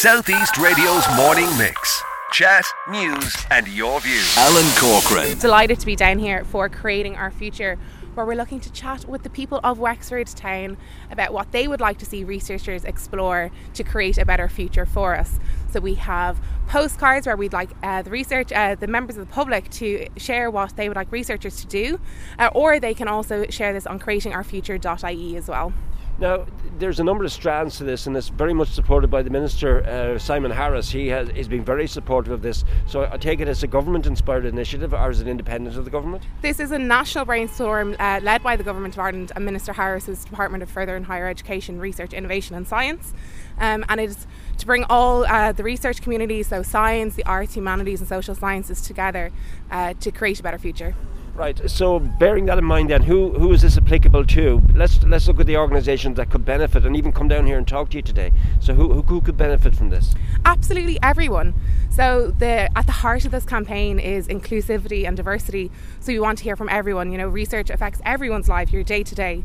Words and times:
Southeast 0.00 0.56
Radio's 0.56 1.04
morning 1.14 1.46
mix. 1.58 2.02
Chat, 2.32 2.64
news, 2.88 3.36
and 3.50 3.68
your 3.68 4.00
views. 4.00 4.34
Alan 4.38 4.64
Corcoran. 4.78 5.38
Delighted 5.38 5.78
to 5.78 5.84
be 5.84 5.94
down 5.94 6.18
here 6.18 6.42
for 6.46 6.70
Creating 6.70 7.16
Our 7.16 7.30
Future, 7.30 7.78
where 8.14 8.24
we're 8.24 8.34
looking 8.34 8.60
to 8.60 8.72
chat 8.72 9.04
with 9.04 9.24
the 9.24 9.28
people 9.28 9.60
of 9.62 9.78
Wexford 9.78 10.28
Town 10.28 10.78
about 11.10 11.34
what 11.34 11.52
they 11.52 11.68
would 11.68 11.82
like 11.82 11.98
to 11.98 12.06
see 12.06 12.24
researchers 12.24 12.86
explore 12.86 13.50
to 13.74 13.84
create 13.84 14.16
a 14.16 14.24
better 14.24 14.48
future 14.48 14.86
for 14.86 15.14
us. 15.14 15.38
So 15.70 15.80
we 15.80 15.96
have 15.96 16.40
postcards 16.66 17.26
where 17.26 17.36
we'd 17.36 17.52
like 17.52 17.68
uh, 17.82 18.00
the 18.00 18.10
research, 18.10 18.52
uh, 18.52 18.76
the 18.76 18.86
members 18.86 19.18
of 19.18 19.28
the 19.28 19.34
public 19.34 19.68
to 19.72 20.08
share 20.16 20.50
what 20.50 20.76
they 20.76 20.88
would 20.88 20.96
like 20.96 21.12
researchers 21.12 21.60
to 21.60 21.66
do, 21.66 22.00
uh, 22.38 22.48
or 22.54 22.80
they 22.80 22.94
can 22.94 23.06
also 23.06 23.44
share 23.50 23.74
this 23.74 23.86
on 23.86 24.00
creatingourfuture.ie 24.00 25.36
as 25.36 25.46
well. 25.46 25.74
Now, 26.20 26.44
there's 26.78 27.00
a 27.00 27.04
number 27.04 27.24
of 27.24 27.32
strands 27.32 27.78
to 27.78 27.84
this, 27.84 28.06
and 28.06 28.14
it's 28.14 28.28
very 28.28 28.52
much 28.52 28.68
supported 28.68 29.10
by 29.10 29.22
the 29.22 29.30
Minister, 29.30 29.82
uh, 29.86 30.18
Simon 30.18 30.50
Harris. 30.50 30.90
He 30.90 31.08
has 31.08 31.30
he's 31.30 31.48
been 31.48 31.64
very 31.64 31.86
supportive 31.86 32.30
of 32.30 32.42
this. 32.42 32.62
So 32.86 33.08
I 33.10 33.16
take 33.16 33.40
it 33.40 33.48
as 33.48 33.62
a 33.62 33.66
government 33.66 34.06
inspired 34.06 34.44
initiative, 34.44 34.92
or 34.92 35.10
is 35.10 35.22
it 35.22 35.28
independent 35.28 35.78
of 35.78 35.86
the 35.86 35.90
government? 35.90 36.24
This 36.42 36.60
is 36.60 36.72
a 36.72 36.78
national 36.78 37.24
brainstorm 37.24 37.96
uh, 37.98 38.20
led 38.22 38.42
by 38.42 38.56
the 38.56 38.62
Government 38.62 38.94
of 38.94 39.00
Ireland 39.00 39.32
and 39.34 39.46
Minister 39.46 39.72
Harris's 39.72 40.22
Department 40.24 40.62
of 40.62 40.70
Further 40.70 40.94
and 40.94 41.06
Higher 41.06 41.26
Education, 41.26 41.80
Research, 41.80 42.12
Innovation 42.12 42.54
and 42.54 42.68
Science. 42.68 43.14
Um, 43.58 43.84
and 43.88 43.98
it 43.98 44.10
is 44.10 44.26
to 44.58 44.66
bring 44.66 44.84
all 44.90 45.24
uh, 45.24 45.52
the 45.52 45.62
research 45.62 46.02
communities, 46.02 46.48
so 46.48 46.62
science, 46.62 47.14
the 47.14 47.24
arts, 47.24 47.54
humanities, 47.54 48.00
and 48.00 48.08
social 48.08 48.34
sciences 48.34 48.82
together 48.82 49.32
uh, 49.70 49.94
to 50.00 50.10
create 50.10 50.38
a 50.38 50.42
better 50.42 50.58
future. 50.58 50.94
Right. 51.34 51.70
So, 51.70 51.98
bearing 51.98 52.46
that 52.46 52.58
in 52.58 52.64
mind, 52.64 52.90
then, 52.90 53.02
who 53.02 53.32
who 53.32 53.52
is 53.52 53.62
this 53.62 53.78
applicable 53.78 54.26
to? 54.26 54.62
Let's 54.74 55.02
let's 55.04 55.26
look 55.26 55.40
at 55.40 55.46
the 55.46 55.56
organisations 55.56 56.16
that 56.16 56.30
could 56.30 56.44
benefit, 56.44 56.84
and 56.84 56.96
even 56.96 57.12
come 57.12 57.28
down 57.28 57.46
here 57.46 57.56
and 57.56 57.66
talk 57.66 57.90
to 57.90 57.96
you 57.96 58.02
today. 58.02 58.32
So, 58.60 58.74
who 58.74 58.92
who, 58.92 59.02
who 59.02 59.20
could 59.20 59.36
benefit 59.36 59.74
from 59.74 59.88
this? 59.88 60.14
Absolutely 60.44 60.98
everyone. 61.02 61.54
So, 61.88 62.30
the 62.30 62.68
at 62.76 62.86
the 62.86 62.92
heart 62.92 63.24
of 63.24 63.30
this 63.30 63.44
campaign 63.44 63.98
is 63.98 64.28
inclusivity 64.28 65.06
and 65.06 65.16
diversity. 65.16 65.70
So, 66.00 66.12
we 66.12 66.20
want 66.20 66.38
to 66.38 66.44
hear 66.44 66.56
from 66.56 66.68
everyone. 66.68 67.10
You 67.10 67.18
know, 67.18 67.28
research 67.28 67.70
affects 67.70 68.00
everyone's 68.04 68.48
life, 68.48 68.72
your 68.72 68.82
day 68.82 69.02
to 69.02 69.14
day. 69.14 69.44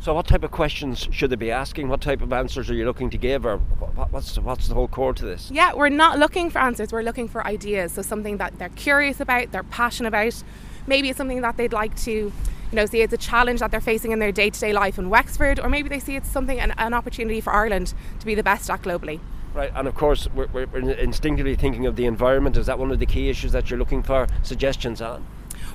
So, 0.00 0.12
what 0.12 0.26
type 0.26 0.44
of 0.44 0.50
questions 0.50 1.08
should 1.10 1.30
they 1.30 1.36
be 1.36 1.50
asking? 1.50 1.88
What 1.88 2.00
type 2.00 2.20
of 2.20 2.32
answers 2.32 2.68
are 2.68 2.74
you 2.74 2.84
looking 2.84 3.10
to 3.10 3.18
give, 3.18 3.46
or 3.46 3.56
what's 3.56 4.38
what's 4.38 4.68
the 4.68 4.74
whole 4.74 4.88
core 4.88 5.14
to 5.14 5.24
this? 5.24 5.50
Yeah, 5.50 5.72
we're 5.72 5.88
not 5.88 6.18
looking 6.18 6.50
for 6.50 6.58
answers. 6.58 6.92
We're 6.92 7.02
looking 7.02 7.28
for 7.28 7.46
ideas. 7.46 7.92
So, 7.92 8.02
something 8.02 8.36
that 8.36 8.58
they're 8.58 8.68
curious 8.70 9.20
about, 9.20 9.52
they're 9.52 9.62
passionate 9.62 10.08
about 10.08 10.42
maybe 10.86 11.08
it's 11.08 11.16
something 11.16 11.40
that 11.40 11.56
they'd 11.56 11.72
like 11.72 11.94
to 11.96 12.10
you 12.10 12.32
know 12.72 12.86
see 12.86 13.00
it's 13.00 13.12
a 13.12 13.18
challenge 13.18 13.60
that 13.60 13.70
they're 13.70 13.80
facing 13.80 14.12
in 14.12 14.18
their 14.18 14.32
day-to-day 14.32 14.72
life 14.72 14.98
in 14.98 15.08
Wexford 15.08 15.60
or 15.60 15.68
maybe 15.68 15.88
they 15.88 16.00
see 16.00 16.16
it's 16.16 16.28
something 16.28 16.60
an, 16.60 16.72
an 16.78 16.94
opportunity 16.94 17.40
for 17.40 17.52
Ireland 17.52 17.94
to 18.20 18.26
be 18.26 18.34
the 18.34 18.42
best 18.42 18.70
at 18.70 18.82
globally 18.82 19.20
Right, 19.54 19.72
and 19.74 19.88
of 19.88 19.94
course, 19.94 20.28
we're, 20.34 20.48
we're, 20.52 20.90
instinctively 20.98 21.54
thinking 21.56 21.86
of 21.86 21.96
the 21.96 22.04
environment. 22.04 22.58
Is 22.58 22.66
that 22.66 22.78
one 22.78 22.90
of 22.90 22.98
the 22.98 23.06
key 23.06 23.30
issues 23.30 23.52
that 23.52 23.70
you're 23.70 23.78
looking 23.78 24.02
for 24.02 24.26
suggestions 24.42 25.00
on? 25.00 25.26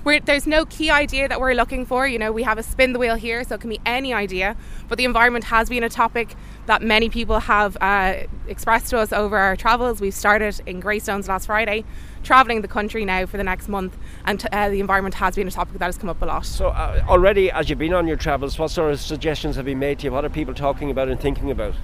We're, 0.04 0.20
there's 0.20 0.48
no 0.48 0.66
key 0.66 0.90
idea 0.90 1.28
that 1.28 1.40
we're 1.40 1.54
looking 1.54 1.86
for. 1.86 2.08
You 2.08 2.18
know, 2.18 2.32
we 2.32 2.42
have 2.42 2.58
a 2.58 2.64
spin 2.64 2.94
the 2.94 3.00
wheel 3.00 3.16
here, 3.16 3.44
so 3.44 3.56
it 3.56 3.62
can 3.62 3.70
be 3.70 3.80
any 3.86 4.14
idea. 4.14 4.58
But 4.88 4.98
the 4.98 5.06
environment 5.06 5.46
has 5.46 5.70
been 5.70 5.84
a 5.84 5.90
topic 5.90 6.36
that 6.66 6.82
many 6.82 7.08
people 7.08 7.40
have 7.42 7.78
uh, 7.82 8.24
expressed 8.48 8.90
to 8.90 8.98
us 8.98 9.14
over 9.14 9.38
our 9.38 9.56
travels. 9.56 10.02
We've 10.02 10.14
started 10.14 10.60
in 10.66 10.80
Greystones 10.80 11.28
last 11.28 11.46
Friday, 11.46 11.86
travelling 12.24 12.62
the 12.62 12.68
country 12.68 13.06
now 13.06 13.28
for 13.28 13.38
the 13.38 13.44
next 13.44 13.68
month, 13.68 13.96
and 14.26 14.44
uh, 14.52 14.70
the 14.70 14.80
environment 14.80 15.16
has 15.16 15.36
been 15.36 15.48
a 15.48 15.52
topic 15.52 15.78
that 15.78 15.86
has 15.86 15.98
come 16.00 16.10
up 16.10 16.22
a 16.22 16.26
lot. 16.26 16.46
So, 16.48 16.70
uh, 16.70 17.04
already 17.08 17.52
as 17.52 17.70
you've 17.70 17.80
been 17.80 17.94
on 17.94 18.08
your 18.08 18.18
travels, 18.18 18.58
what 18.58 18.72
sort 18.72 18.92
of 18.92 19.00
suggestions 19.00 19.56
have 19.56 19.66
been 19.66 19.80
made 19.80 20.00
to 20.00 20.06
you? 20.06 20.12
What 20.12 20.26
are 20.26 20.30
people 20.30 20.56
talking 20.56 20.90
about 20.90 21.10
and 21.10 21.20
thinking 21.20 21.52
about? 21.52 21.76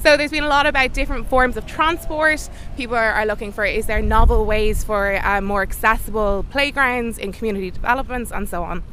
So 0.00 0.16
there's 0.16 0.30
been 0.30 0.44
a 0.44 0.48
lot 0.48 0.66
about 0.66 0.92
different 0.92 1.28
forms 1.28 1.56
of 1.56 1.66
transport. 1.66 2.48
People 2.76 2.94
are, 2.94 3.12
are 3.12 3.26
looking 3.26 3.50
for 3.50 3.64
is 3.64 3.86
there 3.86 4.00
novel 4.00 4.46
ways 4.46 4.84
for 4.84 5.16
uh, 5.24 5.40
more 5.40 5.62
accessible 5.62 6.46
playgrounds 6.50 7.18
in 7.18 7.32
community 7.32 7.70
developments 7.70 8.30
and 8.30 8.48
so 8.48 8.62
on. 8.62 8.84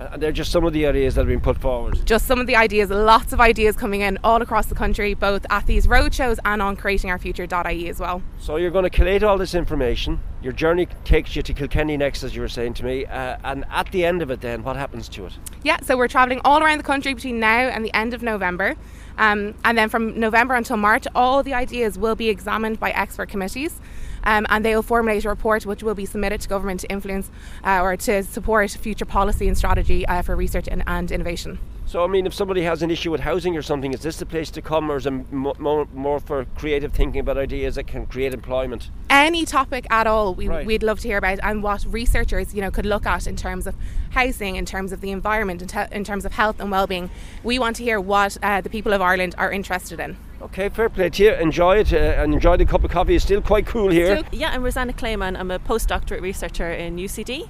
And 0.00 0.14
uh, 0.14 0.16
they're 0.16 0.32
just 0.32 0.50
some 0.50 0.64
of 0.64 0.72
the 0.72 0.86
ideas 0.86 1.14
that 1.14 1.22
have 1.22 1.28
been 1.28 1.42
put 1.42 1.58
forward. 1.58 2.00
Just 2.06 2.26
some 2.26 2.40
of 2.40 2.46
the 2.46 2.56
ideas, 2.56 2.88
lots 2.88 3.34
of 3.34 3.40
ideas 3.40 3.76
coming 3.76 4.00
in 4.00 4.18
all 4.24 4.40
across 4.40 4.66
the 4.66 4.74
country, 4.74 5.12
both 5.12 5.44
at 5.50 5.66
these 5.66 5.86
roadshows 5.86 6.38
and 6.46 6.62
on 6.62 6.74
creatingourfuture.ie 6.74 7.88
as 7.88 8.00
well. 8.00 8.22
So 8.38 8.56
you're 8.56 8.70
going 8.70 8.84
to 8.84 8.90
collate 8.90 9.22
all 9.22 9.36
this 9.36 9.54
information. 9.54 10.20
Your 10.42 10.54
journey 10.54 10.88
takes 11.04 11.36
you 11.36 11.42
to 11.42 11.52
Kilkenny 11.52 11.98
next, 11.98 12.22
as 12.22 12.34
you 12.34 12.40
were 12.40 12.48
saying 12.48 12.74
to 12.74 12.84
me. 12.84 13.04
Uh, 13.04 13.36
and 13.44 13.66
at 13.70 13.92
the 13.92 14.06
end 14.06 14.22
of 14.22 14.30
it, 14.30 14.40
then, 14.40 14.62
what 14.62 14.76
happens 14.76 15.06
to 15.10 15.26
it? 15.26 15.38
Yeah, 15.64 15.78
so 15.82 15.98
we're 15.98 16.08
travelling 16.08 16.40
all 16.46 16.62
around 16.62 16.78
the 16.78 16.84
country 16.84 17.12
between 17.12 17.38
now 17.38 17.68
and 17.68 17.84
the 17.84 17.94
end 17.94 18.14
of 18.14 18.22
November. 18.22 18.76
Um, 19.18 19.54
and 19.66 19.76
then 19.76 19.90
from 19.90 20.18
November 20.18 20.54
until 20.54 20.78
March, 20.78 21.06
all 21.14 21.42
the 21.42 21.52
ideas 21.52 21.98
will 21.98 22.16
be 22.16 22.30
examined 22.30 22.80
by 22.80 22.90
expert 22.92 23.28
committees 23.28 23.78
um, 24.24 24.46
and 24.48 24.64
they 24.64 24.74
will 24.74 24.82
formulate 24.82 25.24
a 25.24 25.28
report 25.28 25.66
which 25.66 25.82
will 25.82 25.94
be 25.94 26.06
submitted 26.06 26.40
to 26.40 26.48
government 26.48 26.80
to 26.80 26.90
influence 26.90 27.30
uh, 27.64 27.80
or 27.80 27.96
to 27.96 28.22
support 28.22 28.70
future 28.70 29.04
policy 29.04 29.48
and 29.48 29.56
strategy 29.56 30.06
uh, 30.06 30.22
for 30.22 30.36
research 30.36 30.68
and, 30.68 30.82
and 30.86 31.10
innovation. 31.10 31.58
So, 31.90 32.04
I 32.04 32.06
mean, 32.06 32.24
if 32.24 32.32
somebody 32.32 32.62
has 32.62 32.82
an 32.82 32.90
issue 32.92 33.10
with 33.10 33.22
housing 33.22 33.56
or 33.56 33.62
something, 33.62 33.92
is 33.92 34.02
this 34.02 34.18
the 34.18 34.24
place 34.24 34.48
to 34.52 34.62
come, 34.62 34.92
or 34.92 34.98
is 34.98 35.06
it 35.06 35.32
more, 35.32 35.88
more 35.92 36.20
for 36.20 36.44
creative 36.56 36.92
thinking 36.92 37.18
about 37.18 37.36
ideas 37.36 37.74
that 37.74 37.88
can 37.88 38.06
create 38.06 38.32
employment? 38.32 38.90
Any 39.10 39.44
topic 39.44 39.88
at 39.90 40.06
all, 40.06 40.32
we, 40.32 40.46
right. 40.46 40.64
we'd 40.64 40.84
love 40.84 41.00
to 41.00 41.08
hear 41.08 41.18
about, 41.18 41.40
and 41.42 41.64
what 41.64 41.84
researchers, 41.88 42.54
you 42.54 42.60
know, 42.60 42.70
could 42.70 42.86
look 42.86 43.06
at 43.06 43.26
in 43.26 43.34
terms 43.34 43.66
of 43.66 43.74
housing, 44.10 44.54
in 44.54 44.66
terms 44.66 44.92
of 44.92 45.00
the 45.00 45.10
environment, 45.10 45.62
in, 45.62 45.66
te- 45.66 45.90
in 45.90 46.04
terms 46.04 46.24
of 46.24 46.30
health 46.30 46.60
and 46.60 46.70
well-being. 46.70 47.10
We 47.42 47.58
want 47.58 47.74
to 47.78 47.82
hear 47.82 48.00
what 48.00 48.36
uh, 48.40 48.60
the 48.60 48.70
people 48.70 48.92
of 48.92 49.02
Ireland 49.02 49.34
are 49.36 49.50
interested 49.50 49.98
in. 49.98 50.16
Okay, 50.42 50.68
fair 50.68 50.90
play 50.90 51.10
to 51.10 51.24
you. 51.24 51.32
Enjoy 51.32 51.78
it 51.78 51.92
uh, 51.92 51.96
and 51.96 52.32
enjoy 52.32 52.56
the 52.56 52.66
cup 52.66 52.84
of 52.84 52.92
coffee. 52.92 53.16
It's 53.16 53.24
still 53.24 53.42
quite 53.42 53.66
cool 53.66 53.90
here. 53.90 54.16
Still, 54.16 54.38
yeah, 54.38 54.50
I'm 54.50 54.62
Rosanna 54.62 54.92
Clayman. 54.92 55.36
I'm 55.36 55.50
a 55.50 55.58
postdoctorate 55.58 56.20
researcher 56.20 56.70
in 56.70 56.98
UCD. 56.98 57.48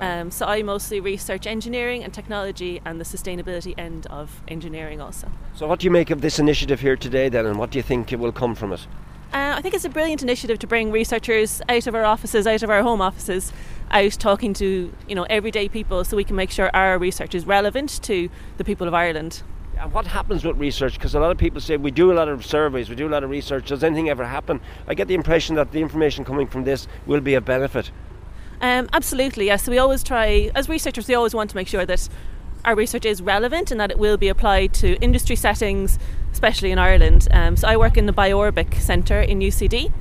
Um, 0.00 0.30
so 0.30 0.46
I 0.46 0.62
mostly 0.62 0.98
research 0.98 1.46
engineering 1.46 2.02
and 2.02 2.12
technology 2.12 2.80
and 2.84 2.98
the 2.98 3.04
sustainability 3.04 3.74
end 3.78 4.06
of 4.06 4.42
engineering 4.48 5.00
also. 5.00 5.30
So 5.54 5.66
what 5.66 5.80
do 5.80 5.84
you 5.84 5.90
make 5.90 6.10
of 6.10 6.22
this 6.22 6.38
initiative 6.38 6.80
here 6.80 6.96
today 6.96 7.28
then 7.28 7.44
and 7.44 7.58
what 7.58 7.70
do 7.70 7.78
you 7.78 7.82
think 7.82 8.10
will 8.10 8.32
come 8.32 8.54
from 8.54 8.72
it? 8.72 8.86
Uh, 9.32 9.54
I 9.56 9.62
think 9.62 9.74
it's 9.74 9.84
a 9.84 9.90
brilliant 9.90 10.22
initiative 10.22 10.58
to 10.58 10.66
bring 10.66 10.90
researchers 10.90 11.62
out 11.68 11.86
of 11.86 11.94
our 11.94 12.04
offices, 12.04 12.48
out 12.48 12.64
of 12.64 12.70
our 12.70 12.82
home 12.82 13.00
offices, 13.00 13.52
out 13.92 14.12
talking 14.12 14.52
to 14.54 14.92
you 15.06 15.14
know 15.14 15.24
everyday 15.30 15.68
people, 15.68 16.02
so 16.02 16.16
we 16.16 16.24
can 16.24 16.34
make 16.34 16.50
sure 16.50 16.68
our 16.74 16.98
research 16.98 17.34
is 17.36 17.46
relevant 17.46 18.02
to 18.02 18.28
the 18.56 18.64
people 18.64 18.88
of 18.88 18.94
Ireland. 18.94 19.42
And 19.78 19.92
what 19.92 20.08
happens 20.08 20.44
with 20.44 20.58
research? 20.58 20.94
Because 20.94 21.14
a 21.14 21.20
lot 21.20 21.30
of 21.30 21.38
people 21.38 21.60
say 21.60 21.76
we 21.76 21.92
do 21.92 22.10
a 22.10 22.14
lot 22.14 22.26
of 22.26 22.44
surveys, 22.44 22.90
we 22.90 22.96
do 22.96 23.06
a 23.06 23.08
lot 23.08 23.22
of 23.22 23.30
research. 23.30 23.68
Does 23.68 23.84
anything 23.84 24.08
ever 24.08 24.24
happen? 24.24 24.60
I 24.88 24.94
get 24.94 25.06
the 25.06 25.14
impression 25.14 25.54
that 25.54 25.70
the 25.70 25.80
information 25.80 26.24
coming 26.24 26.48
from 26.48 26.64
this 26.64 26.88
will 27.06 27.20
be 27.20 27.34
a 27.34 27.40
benefit. 27.40 27.92
Um, 28.60 28.88
absolutely, 28.92 29.46
yes. 29.46 29.64
So 29.64 29.70
we 29.70 29.78
always 29.78 30.02
try, 30.02 30.50
as 30.54 30.68
researchers, 30.68 31.08
we 31.08 31.14
always 31.14 31.34
want 31.34 31.50
to 31.50 31.56
make 31.56 31.68
sure 31.68 31.86
that 31.86 32.08
our 32.64 32.74
research 32.74 33.06
is 33.06 33.22
relevant 33.22 33.70
and 33.70 33.80
that 33.80 33.90
it 33.90 33.98
will 33.98 34.18
be 34.18 34.28
applied 34.28 34.74
to 34.74 34.96
industry 34.96 35.36
settings, 35.36 35.98
especially 36.32 36.70
in 36.70 36.78
Ireland. 36.78 37.26
Um, 37.30 37.56
so 37.56 37.66
I 37.66 37.76
work 37.76 37.96
in 37.96 38.06
the 38.06 38.12
Biorbic 38.12 38.74
Centre 38.74 39.20
in 39.20 39.38
UCD, 39.40 39.92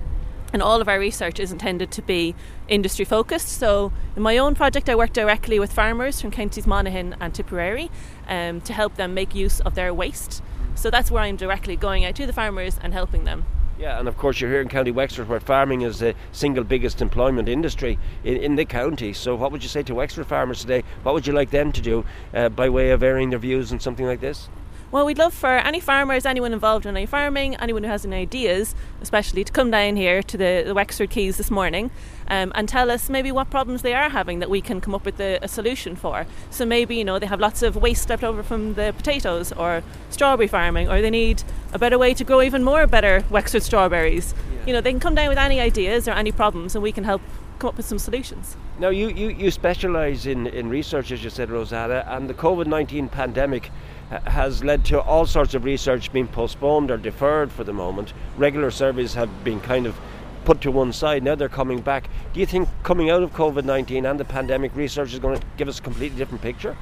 and 0.52 0.62
all 0.62 0.82
of 0.82 0.90
our 0.90 1.00
research 1.00 1.40
is 1.40 1.52
intended 1.52 1.92
to 1.92 2.02
be 2.02 2.36
industry 2.68 3.06
focused. 3.06 3.48
So 3.48 3.94
in 4.16 4.24
my 4.24 4.38
own 4.38 4.56
project, 4.56 4.90
I 4.90 4.96
work 4.96 5.14
directly 5.14 5.60
with 5.60 5.72
farmers 5.72 6.20
from 6.20 6.32
counties 6.32 6.68
Monaghan 6.68 7.16
and 7.22 7.34
Tipperary 7.34 7.90
um, 8.28 8.60
to 8.62 8.74
help 8.74 8.96
them 8.96 9.14
make 9.14 9.34
use 9.34 9.62
of 9.62 9.76
their 9.76 9.94
waste. 9.94 10.42
So 10.76 10.90
that's 10.90 11.12
where 11.12 11.24
I'm 11.24 11.36
directly 11.36 11.76
going 11.76 12.04
out 12.04 12.16
to 12.16 12.26
the 12.26 12.34
farmers 12.34 12.78
and 12.82 12.94
helping 12.94 13.24
them. 13.24 13.46
Yeah, 13.80 13.98
and 13.98 14.10
of 14.10 14.18
course 14.18 14.42
you're 14.42 14.50
here 14.50 14.60
in 14.60 14.68
County 14.68 14.92
Wexford 14.92 15.30
where 15.30 15.40
farming 15.40 15.84
is 15.84 16.00
the 16.00 16.14
single 16.34 16.66
biggest 16.66 17.02
employment 17.02 17.48
industry 17.48 17.98
in, 18.26 18.36
in 18.36 18.56
the 18.58 18.66
county. 18.66 19.14
So 19.14 19.36
what 19.36 19.54
would 19.54 19.64
you 19.64 19.70
say 19.70 19.84
to 19.84 19.96
Wexford 19.96 20.28
farmers 20.28 20.60
today? 20.60 20.84
What 21.04 21.16
would 21.16 21.26
you 21.26 21.32
like 21.32 21.50
them 21.50 21.72
to 21.72 21.80
do 21.80 22.04
uh, 22.34 22.50
by 22.50 22.68
way 22.68 22.92
of 22.92 23.02
airing 23.02 23.30
their 23.30 23.40
views 23.40 23.72
on 23.72 23.80
something 23.80 24.06
like 24.06 24.20
this? 24.20 24.50
Well, 24.92 25.06
we'd 25.06 25.20
love 25.20 25.36
for 25.36 25.58
any 25.60 25.80
farmers, 25.80 26.26
anyone 26.26 26.52
involved 26.52 26.88
in 26.88 26.98
any 26.98 27.06
farming, 27.06 27.54
anyone 27.58 27.84
who 27.84 27.92
has 27.92 28.06
any 28.06 28.16
ideas, 28.16 28.74
especially 29.04 29.44
to 29.44 29.52
come 29.52 29.70
down 29.70 29.96
here 29.96 30.24
to 30.24 30.36
the, 30.36 30.64
the 30.66 30.74
Wexford 30.74 31.12
Quays 31.12 31.38
this 31.38 31.52
morning 31.52 31.92
um, 32.28 32.52
and 32.56 32.68
tell 32.68 32.90
us 32.90 33.08
maybe 33.08 33.32
what 33.32 33.52
problems 33.52 33.84
they 33.84 33.94
are 33.94 34.10
having 34.10 34.40
that 34.40 34.50
we 34.50 34.62
can 34.62 34.82
come 34.82 34.96
up 34.96 35.06
with 35.06 35.20
a, 35.20 35.38
a, 35.44 35.48
solution 35.48 35.96
for. 35.96 36.26
So 36.50 36.66
maybe, 36.66 36.96
you 36.96 37.04
know, 37.04 37.20
they 37.20 37.28
have 37.28 37.40
lots 37.40 37.62
of 37.62 37.76
waste 37.76 38.10
left 38.10 38.24
over 38.24 38.42
from 38.42 38.74
the 38.74 38.92
potatoes 38.98 39.52
or 39.52 39.84
strawberry 40.10 40.48
farming, 40.48 40.90
or 40.90 41.04
they 41.04 41.12
need 41.12 41.44
a 41.72 41.78
better 41.78 42.00
way 42.00 42.16
to 42.16 42.24
grow 42.24 42.42
even 42.42 42.64
more 42.64 42.88
better 42.88 43.24
Wexford 43.30 43.62
strawberries. 43.62 44.34
Yeah. 44.34 44.66
You 44.66 44.74
know, 44.74 44.82
they 44.82 44.90
can 44.90 45.00
come 45.00 45.14
down 45.14 45.30
with 45.30 45.38
any 45.38 45.60
ideas 45.60 46.08
or 46.08 46.12
any 46.14 46.32
problems 46.32 46.74
and 46.74 46.82
we 46.82 46.92
can 46.92 47.04
help 47.04 47.22
come 47.60 47.68
up 47.70 47.78
with 47.78 47.86
some 47.86 48.00
solutions. 48.00 48.58
Now, 48.80 48.90
you, 48.90 49.10
you, 49.10 49.30
you 49.30 49.52
specialise 49.52 50.26
in, 50.26 50.48
in 50.48 50.70
research, 50.70 51.12
as 51.12 51.24
you 51.24 51.30
said, 51.30 51.52
Rosanna, 51.52 52.06
and 52.08 52.30
the 52.30 52.34
COVID 52.34 52.66
19 52.66 53.10
pandemic 53.10 53.70
has 54.10 54.64
led 54.64 54.86
to 54.86 55.02
all 55.02 55.26
sorts 55.26 55.54
of 55.54 55.64
research 55.64 56.12
being 56.12 56.28
postponed 56.28 56.92
or 56.92 56.98
deferred 56.98 57.52
for 57.52 57.64
the 57.64 57.74
moment. 57.74 58.14
Regular 58.38 58.72
surveys 58.72 59.14
have 59.14 59.44
been 59.44 59.60
kind 59.62 59.86
of 59.86 60.00
put 60.46 60.62
to 60.62 60.72
one 60.72 60.92
side. 60.92 61.24
Now 61.24 61.36
they're 61.36 61.50
coming 61.50 61.82
back. 61.82 62.10
Do 62.34 62.40
you 62.40 62.46
think 62.46 62.68
coming 62.84 63.10
out 63.10 63.24
of 63.24 63.34
COVID 63.34 63.66
19 63.66 64.06
and 64.06 64.20
the 64.20 64.26
pandemic, 64.26 64.76
research 64.76 65.14
is 65.14 65.20
going 65.20 65.40
to 65.40 65.46
give 65.58 65.68
us 65.68 65.80
a 65.80 65.82
completely 65.82 66.18
different 66.18 66.42
picture? 66.42 66.76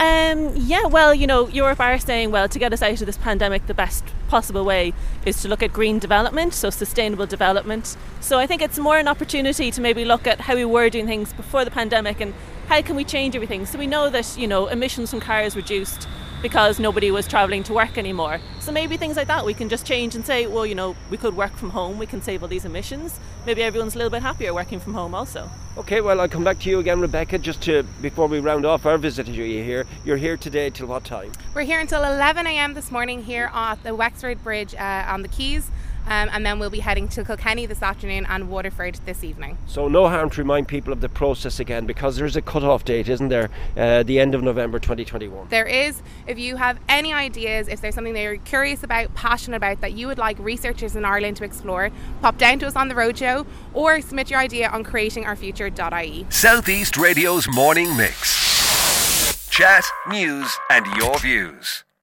Um, 0.00 0.52
yeah, 0.54 0.86
well, 0.86 1.12
you 1.12 1.26
know, 1.26 1.48
Europe 1.48 1.80
are 1.80 1.98
saying, 1.98 2.30
well, 2.30 2.48
to 2.48 2.58
get 2.60 2.72
us 2.72 2.82
out 2.82 3.00
of 3.00 3.06
this 3.06 3.16
pandemic, 3.16 3.66
the 3.66 3.74
best 3.74 4.04
possible 4.28 4.64
way 4.64 4.92
is 5.26 5.42
to 5.42 5.48
look 5.48 5.60
at 5.60 5.72
green 5.72 5.98
development, 5.98 6.54
so 6.54 6.70
sustainable 6.70 7.26
development. 7.26 7.96
So 8.20 8.38
I 8.38 8.46
think 8.46 8.62
it's 8.62 8.78
more 8.78 8.98
an 8.98 9.08
opportunity 9.08 9.72
to 9.72 9.80
maybe 9.80 10.04
look 10.04 10.28
at 10.28 10.42
how 10.42 10.54
we 10.54 10.64
were 10.64 10.88
doing 10.88 11.08
things 11.08 11.32
before 11.32 11.64
the 11.64 11.72
pandemic 11.72 12.20
and 12.20 12.32
how 12.68 12.80
can 12.82 12.94
we 12.94 13.02
change 13.02 13.34
everything. 13.34 13.66
So 13.66 13.76
we 13.76 13.88
know 13.88 14.08
that, 14.08 14.38
you 14.38 14.46
know, 14.46 14.68
emissions 14.68 15.10
from 15.10 15.18
cars 15.18 15.56
reduced 15.56 16.06
because 16.42 16.78
nobody 16.78 17.10
was 17.10 17.26
travelling 17.26 17.62
to 17.64 17.72
work 17.72 17.98
anymore. 17.98 18.40
So 18.60 18.72
maybe 18.72 18.96
things 18.96 19.16
like 19.16 19.26
that 19.28 19.44
we 19.44 19.54
can 19.54 19.68
just 19.68 19.86
change 19.86 20.14
and 20.14 20.24
say, 20.24 20.46
well, 20.46 20.66
you 20.66 20.74
know, 20.74 20.96
we 21.10 21.16
could 21.16 21.36
work 21.36 21.54
from 21.56 21.70
home, 21.70 21.98
we 21.98 22.06
can 22.06 22.22
save 22.22 22.42
all 22.42 22.48
these 22.48 22.64
emissions. 22.64 23.18
Maybe 23.46 23.62
everyone's 23.62 23.94
a 23.94 23.98
little 23.98 24.10
bit 24.10 24.22
happier 24.22 24.52
working 24.54 24.80
from 24.80 24.94
home 24.94 25.14
also. 25.14 25.50
Okay, 25.76 26.00
well, 26.00 26.20
I'll 26.20 26.28
come 26.28 26.44
back 26.44 26.58
to 26.60 26.70
you 26.70 26.80
again, 26.80 27.00
Rebecca, 27.00 27.38
just 27.38 27.62
to 27.62 27.84
before 28.02 28.26
we 28.26 28.40
round 28.40 28.66
off 28.66 28.84
our 28.84 28.98
visit 28.98 29.26
to 29.26 29.32
you 29.32 29.62
here. 29.62 29.86
You're 30.04 30.16
here 30.16 30.36
today 30.36 30.70
till 30.70 30.88
what 30.88 31.04
time? 31.04 31.32
We're 31.54 31.62
here 31.62 31.80
until 31.80 32.02
11 32.02 32.46
a.m. 32.46 32.74
this 32.74 32.90
morning 32.90 33.22
here 33.22 33.50
at 33.54 33.82
the 33.84 33.94
Wexford 33.94 34.42
Bridge 34.42 34.74
uh, 34.74 35.06
on 35.08 35.22
the 35.22 35.28
Quays. 35.28 35.70
Um, 36.06 36.30
and 36.32 36.44
then 36.44 36.58
we'll 36.58 36.70
be 36.70 36.80
heading 36.80 37.08
to 37.08 37.24
Kilkenny 37.24 37.66
this 37.66 37.82
afternoon 37.82 38.26
and 38.28 38.48
Waterford 38.48 38.96
this 39.04 39.22
evening. 39.22 39.58
So, 39.66 39.88
no 39.88 40.08
harm 40.08 40.30
to 40.30 40.40
remind 40.40 40.68
people 40.68 40.92
of 40.92 41.00
the 41.00 41.08
process 41.08 41.60
again 41.60 41.86
because 41.86 42.16
there's 42.16 42.36
a 42.36 42.42
cut 42.42 42.64
off 42.64 42.84
date, 42.84 43.08
isn't 43.08 43.28
there? 43.28 43.50
Uh, 43.76 44.02
the 44.02 44.18
end 44.18 44.34
of 44.34 44.42
November 44.42 44.78
2021. 44.78 45.48
There 45.48 45.66
is. 45.66 46.02
If 46.26 46.38
you 46.38 46.56
have 46.56 46.78
any 46.88 47.12
ideas, 47.12 47.68
if 47.68 47.80
there's 47.80 47.94
something 47.94 48.14
that 48.14 48.22
you're 48.22 48.36
curious 48.38 48.82
about, 48.82 49.14
passionate 49.14 49.56
about, 49.56 49.80
that 49.80 49.92
you 49.92 50.06
would 50.06 50.18
like 50.18 50.38
researchers 50.38 50.96
in 50.96 51.04
Ireland 51.04 51.36
to 51.38 51.44
explore, 51.44 51.90
pop 52.22 52.38
down 52.38 52.58
to 52.60 52.66
us 52.66 52.76
on 52.76 52.88
the 52.88 52.94
roadshow 52.94 53.46
or 53.74 54.00
submit 54.00 54.30
your 54.30 54.40
idea 54.40 54.68
on 54.68 54.84
creatingourfuture.ie. 54.84 56.26
Southeast 56.30 56.96
Radio's 56.96 57.48
morning 57.48 57.96
mix. 57.96 59.48
Chat, 59.50 59.84
news, 60.08 60.56
and 60.70 60.86
your 60.98 61.18
views. 61.18 61.84